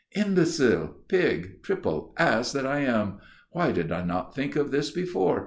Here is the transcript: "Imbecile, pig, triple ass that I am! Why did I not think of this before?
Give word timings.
"Imbecile, 0.15 0.95
pig, 1.09 1.61
triple 1.61 2.11
ass 2.17 2.51
that 2.53 2.65
I 2.65 2.79
am! 2.79 3.19
Why 3.51 3.71
did 3.71 3.91
I 3.91 4.03
not 4.03 4.33
think 4.33 4.55
of 4.55 4.71
this 4.71 4.89
before? 4.89 5.39